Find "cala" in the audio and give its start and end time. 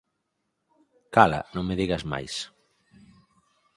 1.15-1.41